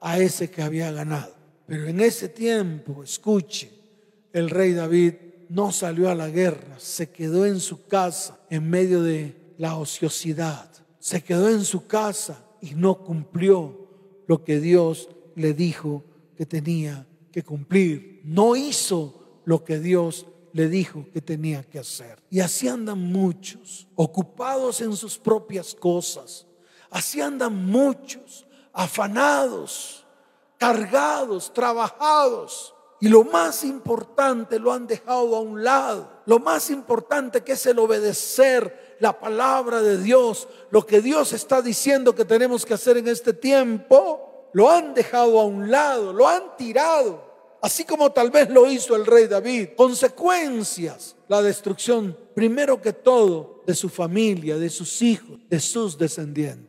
[0.00, 1.34] a ese que había ganado.
[1.66, 3.70] Pero en ese tiempo, escuche,
[4.32, 5.14] el rey David
[5.48, 10.68] no salió a la guerra, se quedó en su casa en medio de la ociosidad
[10.98, 13.88] se quedó en su casa y no cumplió
[14.26, 16.04] lo que Dios le dijo
[16.36, 18.20] que tenía que cumplir.
[18.24, 22.18] No hizo lo que Dios le dijo que tenía que hacer.
[22.30, 26.46] Y así andan muchos, ocupados en sus propias cosas.
[26.90, 30.06] Así andan muchos, afanados,
[30.56, 32.74] cargados, trabajados.
[33.00, 36.10] Y lo más importante lo han dejado a un lado.
[36.26, 41.62] Lo más importante que es el obedecer la palabra de Dios, lo que Dios está
[41.62, 46.26] diciendo que tenemos que hacer en este tiempo, lo han dejado a un lado, lo
[46.26, 47.22] han tirado,
[47.62, 49.70] así como tal vez lo hizo el rey David.
[49.76, 56.67] Consecuencias, la destrucción, primero que todo, de su familia, de sus hijos, de sus descendientes.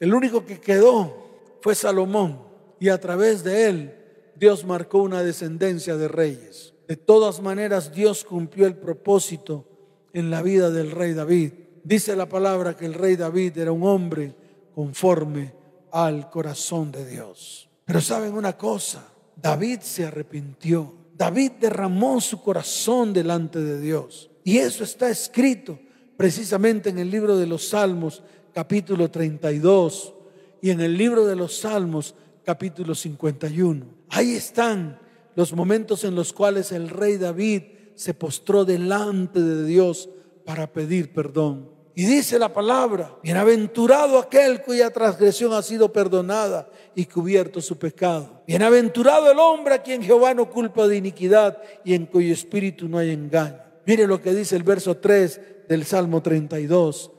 [0.00, 1.28] El único que quedó
[1.60, 2.40] fue Salomón
[2.78, 3.94] y a través de él
[4.36, 6.74] Dios marcó una descendencia de reyes.
[6.86, 9.66] De todas maneras, Dios cumplió el propósito
[10.12, 11.52] en la vida del rey David.
[11.82, 14.34] Dice la palabra que el rey David era un hombre
[14.74, 15.52] conforme
[15.90, 17.68] al corazón de Dios.
[17.84, 20.94] Pero saben una cosa, David se arrepintió.
[21.16, 24.30] David derramó su corazón delante de Dios.
[24.44, 25.78] Y eso está escrito
[26.16, 28.22] precisamente en el libro de los Salmos,
[28.58, 30.14] capítulo 32,
[30.60, 33.86] y en el libro de los Salmos, capítulo 51.
[34.08, 34.98] Ahí están
[35.36, 37.62] los momentos en los cuales el rey David
[37.94, 40.08] se postró delante de Dios
[40.44, 41.70] para pedir perdón.
[41.94, 48.42] Y dice la palabra, bienaventurado aquel cuya transgresión ha sido perdonada y cubierto su pecado.
[48.44, 52.98] Bienaventurado el hombre a quien Jehová no culpa de iniquidad y en cuyo espíritu no
[52.98, 53.60] hay engaño.
[53.86, 57.12] Mire lo que dice el verso 3 del Salmo 32.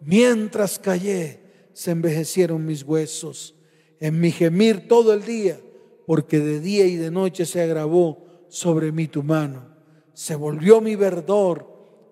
[0.00, 1.40] Mientras callé,
[1.72, 3.54] se envejecieron mis huesos.
[3.98, 5.60] En mi gemir todo el día,
[6.06, 9.74] porque de día y de noche se agravó sobre mí tu mano.
[10.12, 11.66] Se volvió mi verdor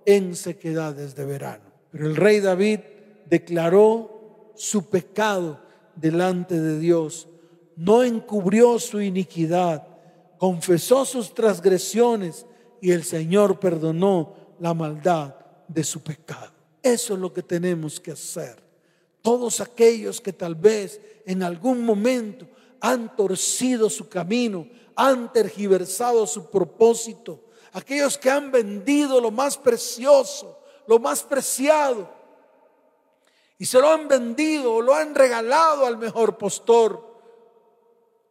[0.06, 1.64] en sequedades de verano.
[1.90, 2.80] Pero el rey David
[3.28, 5.60] declaró su pecado
[5.96, 7.28] delante de Dios,
[7.76, 9.86] no encubrió su iniquidad,
[10.38, 12.46] confesó sus transgresiones
[12.80, 15.34] y el Señor perdonó la maldad
[15.68, 16.57] de su pecado.
[16.92, 18.62] Eso es lo que tenemos que hacer.
[19.20, 22.46] Todos aquellos que tal vez en algún momento
[22.80, 30.58] han torcido su camino, han tergiversado su propósito, aquellos que han vendido lo más precioso,
[30.86, 32.08] lo más preciado,
[33.58, 37.04] y se lo han vendido o lo han regalado al mejor postor,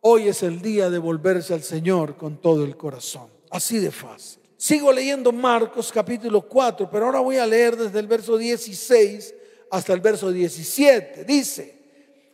[0.01, 3.29] hoy es el día de volverse al Señor con todo el corazón.
[3.51, 4.46] Así de fácil.
[4.57, 9.35] Sigo leyendo Marcos capítulo 4, pero ahora voy a leer desde el verso 16
[9.69, 11.25] hasta el verso 17.
[11.25, 11.77] Dice,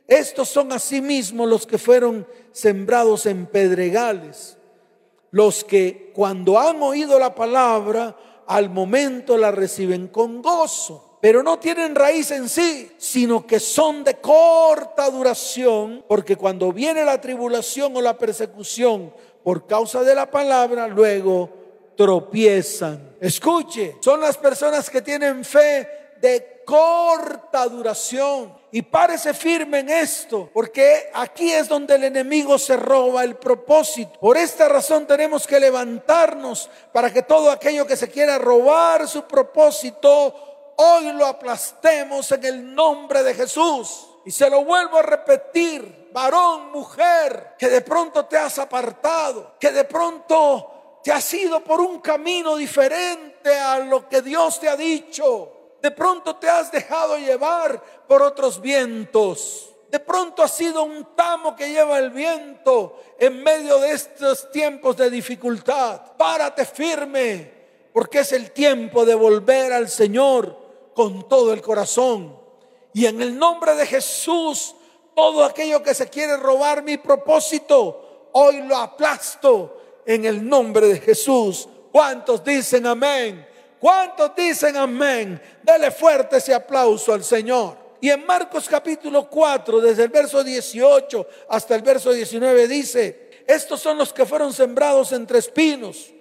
[0.08, 4.58] estos son asimismo los que fueron sembrados en pedregales,
[5.32, 8.16] los que cuando han oído la palabra,
[8.48, 14.06] al momento la reciben con gozo, pero no tienen raíz en sí, sino que son
[14.06, 20.32] de corta duración, porque cuando viene la tribulación o la persecución por causa de la
[20.32, 21.63] palabra, luego
[21.96, 23.16] tropiezan.
[23.20, 28.56] Escuche, son las personas que tienen fe de corta duración.
[28.72, 34.20] Y párese firme en esto, porque aquí es donde el enemigo se roba el propósito.
[34.20, 39.24] Por esta razón tenemos que levantarnos para que todo aquello que se quiera robar su
[39.24, 44.08] propósito, hoy lo aplastemos en el nombre de Jesús.
[44.26, 49.72] Y se lo vuelvo a repetir, varón, mujer, que de pronto te has apartado, que
[49.72, 50.73] de pronto
[51.04, 55.52] te has ido por un camino diferente a lo que Dios te ha dicho.
[55.82, 59.70] De pronto te has dejado llevar por otros vientos.
[59.92, 64.96] De pronto has sido un tamo que lleva el viento en medio de estos tiempos
[64.96, 66.16] de dificultad.
[66.18, 67.52] Párate firme,
[67.92, 70.58] porque es el tiempo de volver al Señor
[70.96, 72.40] con todo el corazón.
[72.94, 74.74] Y en el nombre de Jesús,
[75.14, 81.00] todo aquello que se quiere robar mi propósito, hoy lo aplasto en el nombre de
[81.00, 81.68] Jesús.
[81.92, 83.46] ¿Cuántos dicen amén?
[83.80, 85.42] ¿Cuántos dicen amén?
[85.62, 87.78] Dele fuerte ese aplauso al Señor.
[88.02, 93.80] Y en Marcos capítulo 4, desde el verso 18 hasta el verso 19 dice, estos
[93.80, 96.14] son los que fueron sembrados entre espinos,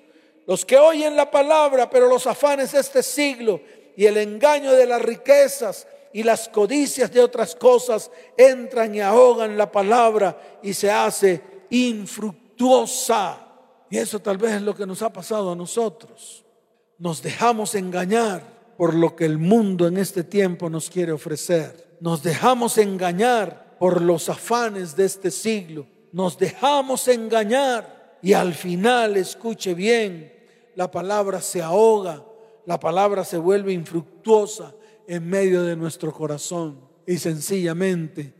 [0.46, 3.60] los que oyen la palabra, pero los afanes de este siglo
[3.96, 9.56] y el engaño de las riquezas y las codicias de otras cosas entran y ahogan
[9.56, 11.40] la palabra y se hace
[11.70, 13.41] infructuosa.
[13.92, 16.42] Y eso tal vez es lo que nos ha pasado a nosotros
[17.02, 18.44] nos dejamos engañar
[18.76, 21.96] por lo que el mundo en este tiempo nos quiere ofrecer.
[21.98, 25.84] Nos dejamos engañar por los afanes de este siglo.
[26.12, 30.32] Nos dejamos engañar y al final, escuche bien,
[30.76, 32.24] la palabra se ahoga,
[32.66, 34.72] la palabra se vuelve infructuosa
[35.08, 38.32] en medio de nuestro corazón y sencillamente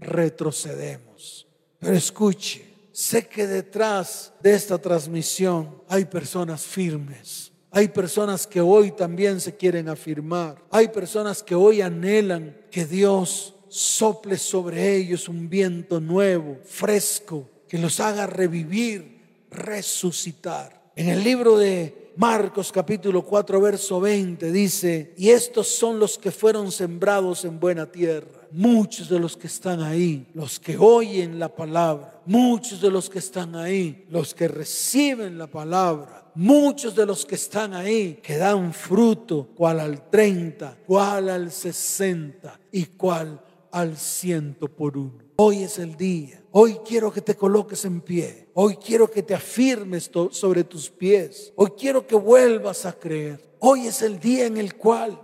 [0.00, 1.46] retrocedemos.
[1.78, 2.67] Pero escuche,
[2.98, 9.56] sé que detrás de esta transmisión hay personas firmes hay personas que hoy también se
[9.56, 10.56] quieren afirmar.
[10.70, 17.78] Hay personas que hoy anhelan que Dios sople sobre ellos un viento nuevo, fresco, que
[17.78, 19.20] los haga revivir,
[19.50, 20.90] resucitar.
[20.96, 26.32] En el libro de Marcos capítulo 4 verso 20 dice, y estos son los que
[26.32, 28.26] fueron sembrados en buena tierra.
[28.50, 33.20] Muchos de los que están ahí, los que oyen la palabra, muchos de los que
[33.20, 38.72] están ahí, los que reciben la palabra, Muchos de los que están ahí que dan
[38.72, 43.40] fruto, cual al 30, cual al 60 y cual
[43.72, 45.27] al ciento por uno.
[45.40, 46.42] Hoy es el día.
[46.50, 48.48] Hoy quiero que te coloques en pie.
[48.54, 51.52] Hoy quiero que te afirmes sobre tus pies.
[51.54, 53.54] Hoy quiero que vuelvas a creer.
[53.60, 55.22] Hoy es el día en el cual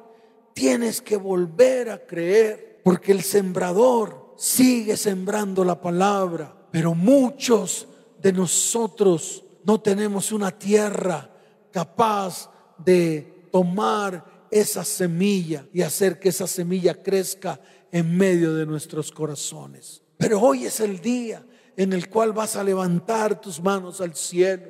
[0.52, 2.80] tienes que volver a creer.
[2.84, 7.88] Porque el sembrador sigue sembrando la palabra, pero muchos
[8.22, 11.28] de nosotros no tenemos una tierra
[11.72, 17.60] capaz de tomar esa semilla y hacer que esa semilla crezca
[17.90, 20.03] en medio de nuestros corazones.
[20.24, 21.44] Pero hoy es el día
[21.76, 24.68] en el cual vas a levantar tus manos al cielo.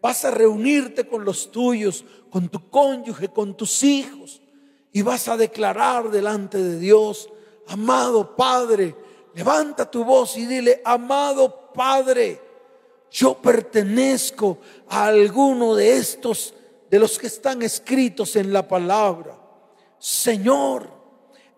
[0.00, 4.40] Vas a reunirte con los tuyos, con tu cónyuge, con tus hijos.
[4.92, 7.28] Y vas a declarar delante de Dios,
[7.66, 8.94] amado Padre,
[9.34, 12.40] levanta tu voz y dile, amado Padre,
[13.10, 16.54] yo pertenezco a alguno de estos,
[16.88, 19.36] de los que están escritos en la palabra.
[19.98, 20.88] Señor,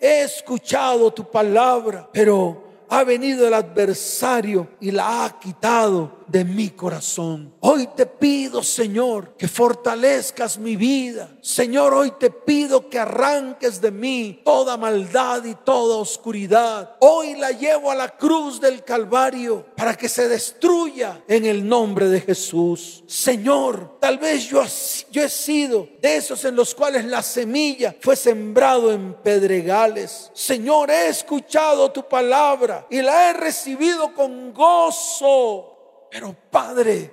[0.01, 6.71] he escuchado tu palabra, pero ha venido el adversario y la ha quitado de mi
[6.71, 7.55] corazón.
[7.61, 11.29] Hoy te pido, Señor, que fortalezcas mi vida.
[11.41, 16.97] Señor, hoy te pido que arranques de mí toda maldad y toda oscuridad.
[17.01, 22.09] Hoy la llevo a la cruz del Calvario para que se destruya en el nombre
[22.09, 23.05] de Jesús.
[23.07, 28.93] Señor, tal vez yo, he sido de esos en los cuales la semilla fue sembrado
[28.93, 30.31] en pedregales.
[30.35, 35.77] Señor, he escuchado tu palabra y la he recibido con gozo
[36.11, 37.11] pero Padre,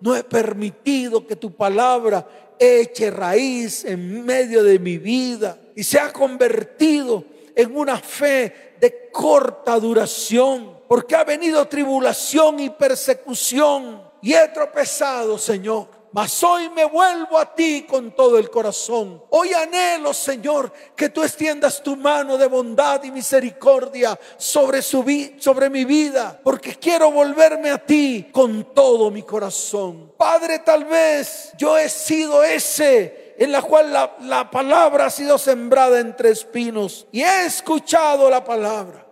[0.00, 5.98] no he permitido que tu palabra eche raíz en medio de mi vida y se
[5.98, 14.34] ha convertido en una fe de corta duración, porque ha venido tribulación y persecución y
[14.34, 15.88] he tropezado, Señor.
[16.14, 19.20] Mas hoy me vuelvo a ti con todo el corazón.
[19.30, 25.04] Hoy anhelo, Señor, que tú extiendas tu mano de bondad y misericordia sobre, su
[25.40, 30.12] sobre mi vida, porque quiero volverme a ti con todo mi corazón.
[30.16, 35.36] Padre, tal vez yo he sido ese en la cual la, la palabra ha sido
[35.36, 39.03] sembrada entre espinos y he escuchado la palabra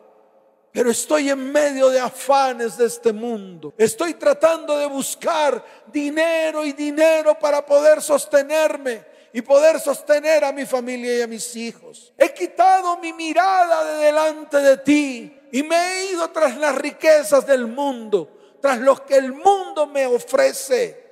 [0.72, 3.74] pero estoy en medio de afanes de este mundo.
[3.76, 5.62] Estoy tratando de buscar
[5.92, 9.04] dinero y dinero para poder sostenerme
[9.34, 12.14] y poder sostener a mi familia y a mis hijos.
[12.16, 17.46] He quitado mi mirada de delante de ti y me he ido tras las riquezas
[17.46, 21.02] del mundo, tras lo que el mundo me ofrece.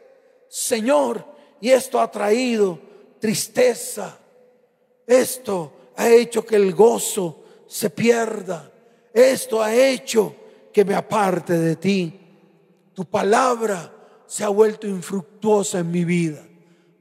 [0.48, 1.22] Señor,
[1.60, 2.78] y esto ha traído
[3.20, 4.16] tristeza.
[5.06, 8.70] Esto ha hecho que el gozo se pierda
[9.12, 10.34] esto ha hecho
[10.72, 12.20] que me aparte de ti.
[12.94, 13.92] Tu palabra
[14.26, 16.40] se ha vuelto infructuosa en mi vida.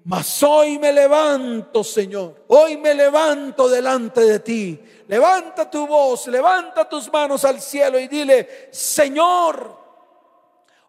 [0.06, 2.46] Mas hoy me levanto, Señor.
[2.48, 4.80] Hoy me levanto delante de ti.
[5.08, 9.78] Levanta tu voz, levanta tus manos al cielo y dile, Señor,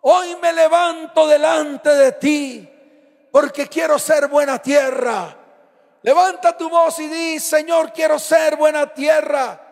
[0.03, 2.69] hoy me levanto delante de ti
[3.31, 5.37] porque quiero ser buena tierra.
[6.03, 9.70] Levanta tu voz y di, Señor, quiero ser buena tierra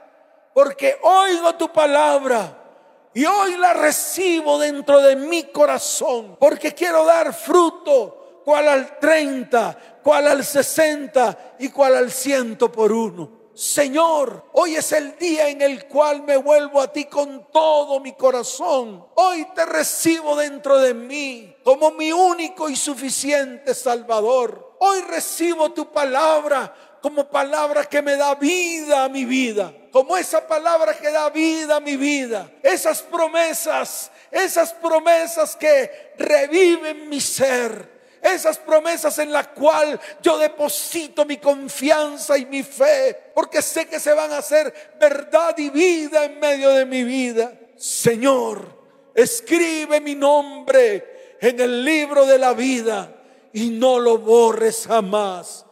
[0.58, 7.32] porque oigo tu palabra y hoy la recibo dentro de mi corazón, porque quiero dar
[7.32, 13.52] fruto, cual al 30, cual al 60 y cual al ciento por uno.
[13.54, 18.14] Señor, hoy es el día en el cual me vuelvo a ti con todo mi
[18.14, 19.06] corazón.
[19.14, 24.74] Hoy te recibo dentro de mí como mi único y suficiente Salvador.
[24.80, 30.46] Hoy recibo tu palabra como palabra que me da vida a mi vida como esa
[30.46, 37.98] palabra que da vida a mi vida, esas promesas, esas promesas que reviven mi ser,
[38.22, 44.00] esas promesas en las cuales yo deposito mi confianza y mi fe, porque sé que
[44.00, 47.52] se van a hacer verdad y vida en medio de mi vida.
[47.76, 48.76] Señor,
[49.14, 53.14] escribe mi nombre en el libro de la vida
[53.52, 55.64] y no lo borres jamás.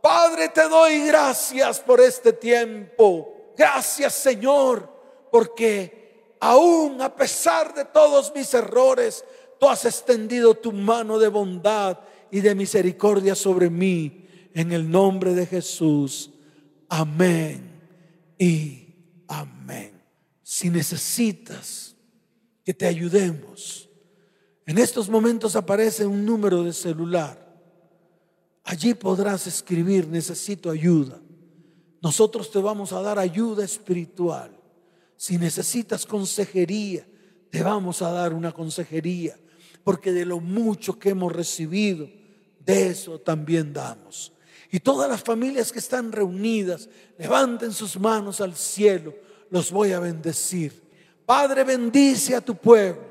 [0.00, 3.35] Padre, te doy gracias por este tiempo.
[3.56, 4.92] Gracias Señor,
[5.30, 9.24] porque aún a pesar de todos mis errores,
[9.58, 11.98] tú has extendido tu mano de bondad
[12.30, 14.22] y de misericordia sobre mí.
[14.54, 16.30] En el nombre de Jesús.
[16.88, 17.76] Amén
[18.38, 18.94] y
[19.28, 20.00] amén.
[20.42, 21.94] Si necesitas
[22.64, 23.90] que te ayudemos,
[24.64, 27.46] en estos momentos aparece un número de celular.
[28.64, 31.20] Allí podrás escribir, necesito ayuda.
[32.02, 34.50] Nosotros te vamos a dar ayuda espiritual.
[35.16, 37.06] Si necesitas consejería,
[37.50, 39.38] te vamos a dar una consejería.
[39.82, 42.08] Porque de lo mucho que hemos recibido,
[42.64, 44.32] de eso también damos.
[44.70, 49.14] Y todas las familias que están reunidas, levanten sus manos al cielo.
[49.50, 50.82] Los voy a bendecir.
[51.24, 53.02] Padre, bendice a tu pueblo.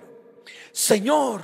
[0.71, 1.41] Señor,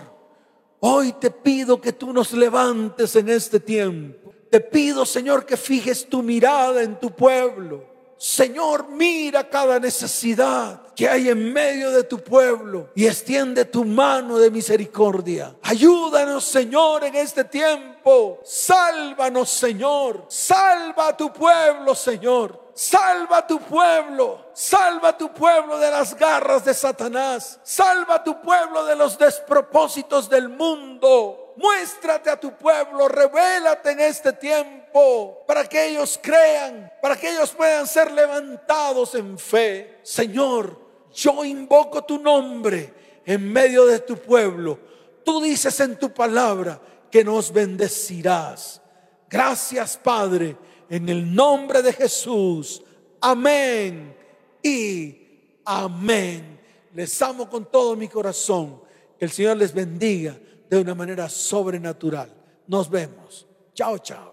[0.81, 4.20] hoy te pido que tú nos levantes en este tiempo
[4.51, 7.89] te pido, Señor, que fijes tu mirada en tu pueblo.
[8.17, 14.37] Señor, mira cada necesidad que hay en medio de tu pueblo y extiende tu mano
[14.37, 15.55] de misericordia.
[15.63, 18.39] Ayúdanos, Señor, en este tiempo.
[18.43, 20.25] Sálvanos, Señor.
[20.27, 22.61] Salva a tu pueblo, Señor.
[22.73, 28.23] Salva a tu pueblo, salva a tu pueblo de las garras de Satanás, salva a
[28.23, 31.40] tu pueblo de los despropósitos del mundo.
[31.61, 37.51] Muéstrate a tu pueblo, revélate en este tiempo para que ellos crean, para que ellos
[37.51, 39.99] puedan ser levantados en fe.
[40.01, 40.79] Señor,
[41.13, 42.93] yo invoco tu nombre
[43.25, 44.79] en medio de tu pueblo.
[45.23, 46.81] Tú dices en tu palabra
[47.11, 48.81] que nos bendecirás.
[49.29, 50.57] Gracias, Padre
[50.91, 52.83] en el nombre de Jesús.
[53.21, 54.13] Amén
[54.61, 55.15] y
[55.63, 56.59] amén.
[56.93, 58.81] Les amo con todo mi corazón.
[59.17, 60.37] Que el Señor les bendiga
[60.71, 62.29] de una manera sobrenatural.
[62.67, 63.45] Nos vemos.
[63.73, 64.30] Chao, chao.